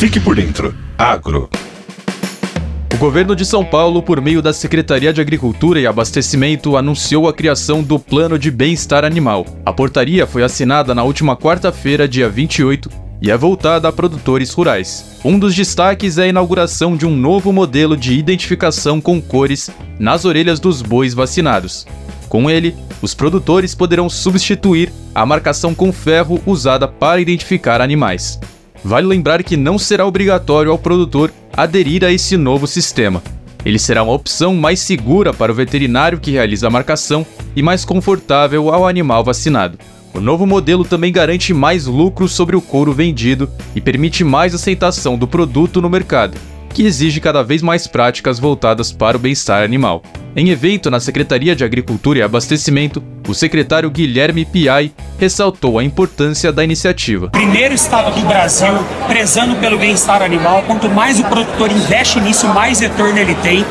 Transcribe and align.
Fique 0.00 0.18
por 0.18 0.34
dentro. 0.34 0.74
Agro. 0.96 1.50
O 2.94 2.96
governo 2.96 3.36
de 3.36 3.44
São 3.44 3.62
Paulo, 3.62 4.02
por 4.02 4.18
meio 4.18 4.40
da 4.40 4.50
Secretaria 4.50 5.12
de 5.12 5.20
Agricultura 5.20 5.78
e 5.78 5.86
Abastecimento, 5.86 6.74
anunciou 6.74 7.28
a 7.28 7.34
criação 7.34 7.82
do 7.82 7.98
Plano 7.98 8.38
de 8.38 8.50
Bem-Estar 8.50 9.04
Animal. 9.04 9.44
A 9.62 9.70
portaria 9.74 10.26
foi 10.26 10.42
assinada 10.42 10.94
na 10.94 11.02
última 11.02 11.36
quarta-feira, 11.36 12.08
dia 12.08 12.30
28, 12.30 12.88
e 13.20 13.30
é 13.30 13.36
voltada 13.36 13.88
a 13.88 13.92
produtores 13.92 14.50
rurais. 14.54 15.20
Um 15.22 15.38
dos 15.38 15.54
destaques 15.54 16.16
é 16.16 16.22
a 16.22 16.28
inauguração 16.28 16.96
de 16.96 17.04
um 17.04 17.14
novo 17.14 17.52
modelo 17.52 17.94
de 17.94 18.14
identificação 18.14 19.02
com 19.02 19.20
cores 19.20 19.70
nas 19.98 20.24
orelhas 20.24 20.58
dos 20.58 20.80
bois 20.80 21.12
vacinados. 21.12 21.86
Com 22.26 22.48
ele, 22.48 22.74
os 23.02 23.12
produtores 23.12 23.74
poderão 23.74 24.08
substituir 24.08 24.90
a 25.14 25.26
marcação 25.26 25.74
com 25.74 25.92
ferro 25.92 26.40
usada 26.46 26.88
para 26.88 27.20
identificar 27.20 27.82
animais. 27.82 28.40
Vale 28.84 29.06
lembrar 29.06 29.42
que 29.42 29.56
não 29.56 29.78
será 29.78 30.06
obrigatório 30.06 30.72
ao 30.72 30.78
produtor 30.78 31.32
aderir 31.52 32.04
a 32.04 32.12
esse 32.12 32.36
novo 32.36 32.66
sistema. 32.66 33.22
Ele 33.64 33.78
será 33.78 34.02
uma 34.02 34.12
opção 34.12 34.54
mais 34.54 34.80
segura 34.80 35.34
para 35.34 35.52
o 35.52 35.54
veterinário 35.54 36.18
que 36.18 36.30
realiza 36.30 36.66
a 36.66 36.70
marcação 36.70 37.26
e 37.54 37.62
mais 37.62 37.84
confortável 37.84 38.72
ao 38.72 38.86
animal 38.86 39.22
vacinado. 39.22 39.78
O 40.14 40.20
novo 40.20 40.46
modelo 40.46 40.84
também 40.84 41.12
garante 41.12 41.52
mais 41.52 41.86
lucro 41.86 42.26
sobre 42.26 42.56
o 42.56 42.60
couro 42.60 42.92
vendido 42.92 43.48
e 43.76 43.80
permite 43.80 44.24
mais 44.24 44.54
aceitação 44.54 45.16
do 45.16 45.28
produto 45.28 45.80
no 45.80 45.90
mercado, 45.90 46.36
que 46.74 46.84
exige 46.84 47.20
cada 47.20 47.42
vez 47.42 47.62
mais 47.62 47.86
práticas 47.86 48.38
voltadas 48.38 48.90
para 48.90 49.16
o 49.16 49.20
bem-estar 49.20 49.62
animal. 49.62 50.02
Em 50.34 50.48
evento 50.50 50.90
na 50.90 50.98
Secretaria 50.98 51.54
de 51.54 51.64
Agricultura 51.64 52.18
e 52.18 52.22
Abastecimento, 52.22 53.02
o 53.28 53.34
secretário 53.34 53.90
Guilherme 53.90 54.44
Piai 54.44 54.90
ressaltou 55.20 55.78
a 55.78 55.84
importância 55.84 56.50
da 56.50 56.64
iniciativa. 56.64 57.28
Primeiro 57.28 57.74
estado 57.74 58.14
do 58.18 58.26
Brasil 58.26 58.72
prezando 59.06 59.54
pelo 59.56 59.78
bem-estar 59.78 60.22
animal. 60.22 60.62
Quanto 60.66 60.88
mais 60.88 61.20
o 61.20 61.24
produtor 61.24 61.70
investe 61.70 62.20
nisso, 62.20 62.48
mais 62.48 62.80
retorno 62.80 63.18
ele 63.18 63.34
tem. 63.36 63.64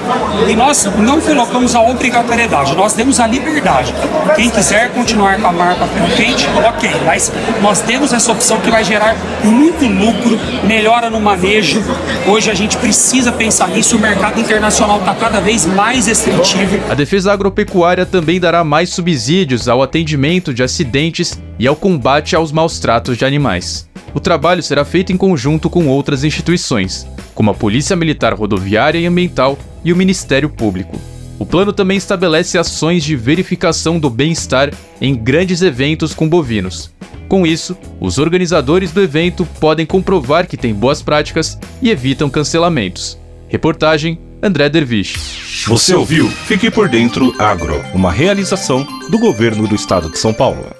E 0.47 0.55
nós 0.55 0.87
não 0.97 1.19
colocamos 1.19 1.75
a 1.75 1.81
obrigatoriedade, 1.81 2.75
nós 2.75 2.93
demos 2.93 3.19
a 3.19 3.27
liberdade. 3.27 3.93
Quem 4.35 4.49
quiser 4.49 4.91
continuar 4.91 5.39
com 5.39 5.47
a 5.47 5.51
marca 5.51 5.87
quente, 6.15 6.47
ok, 6.67 6.89
mas 7.05 7.31
nós 7.61 7.81
temos 7.81 8.13
essa 8.13 8.31
opção 8.31 8.59
que 8.59 8.69
vai 8.69 8.83
gerar 8.83 9.15
muito 9.43 9.85
lucro, 9.85 10.39
melhora 10.63 11.09
no 11.09 11.19
manejo. 11.19 11.81
Hoje 12.27 12.51
a 12.51 12.53
gente 12.53 12.77
precisa 12.77 13.31
pensar 13.31 13.69
nisso, 13.69 13.97
o 13.97 13.99
mercado 13.99 14.39
internacional 14.39 14.99
está 14.99 15.15
cada 15.15 15.39
vez 15.39 15.65
mais 15.65 16.05
restritivo 16.07 16.69
a 16.89 16.93
defesa 16.93 17.31
agropecuária 17.31 18.05
também 18.05 18.39
dará 18.39 18.63
mais 18.63 18.89
subsídios 18.89 19.67
ao 19.67 19.81
atendimento 19.81 20.53
de 20.53 20.61
acidentes 20.61 21.38
e 21.57 21.67
ao 21.67 21.75
combate 21.75 22.35
aos 22.35 22.51
maus 22.51 22.79
tratos 22.79 23.17
de 23.17 23.25
animais. 23.25 23.87
O 24.13 24.19
trabalho 24.19 24.63
será 24.63 24.83
feito 24.83 25.11
em 25.11 25.17
conjunto 25.17 25.69
com 25.69 25.87
outras 25.87 26.23
instituições, 26.23 27.07
como 27.35 27.51
a 27.51 27.53
Polícia 27.53 27.95
Militar 27.95 28.33
Rodoviária 28.33 28.99
e 28.99 29.05
Ambiental 29.05 29.57
e 29.83 29.93
o 29.93 29.95
Ministério 29.95 30.49
Público. 30.49 30.99
O 31.37 31.45
plano 31.45 31.71
também 31.71 31.97
estabelece 31.97 32.57
ações 32.57 33.03
de 33.03 33.15
verificação 33.15 33.99
do 33.99 34.09
bem-estar 34.09 34.71
em 34.99 35.15
grandes 35.15 35.61
eventos 35.61 36.13
com 36.13 36.27
bovinos. 36.27 36.91
Com 37.29 37.45
isso, 37.45 37.77
os 37.99 38.17
organizadores 38.17 38.91
do 38.91 39.01
evento 39.01 39.45
podem 39.59 39.85
comprovar 39.85 40.47
que 40.47 40.57
têm 40.57 40.73
boas 40.73 41.01
práticas 41.01 41.57
e 41.81 41.89
evitam 41.89 42.29
cancelamentos. 42.29 43.17
Reportagem 43.47 44.19
André 44.41 44.69
Dervish. 44.69 45.65
Você 45.67 45.93
ouviu 45.93 46.27
Fique 46.29 46.71
por 46.71 46.89
Dentro 46.89 47.33
Agro, 47.39 47.83
uma 47.93 48.11
realização 48.11 48.85
do 49.09 49.19
governo 49.19 49.67
do 49.67 49.75
estado 49.75 50.09
de 50.09 50.17
São 50.17 50.33
Paulo. 50.33 50.78